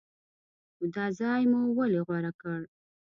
[0.77, 2.59] نو دا ځای مو ولې غوره کړ؟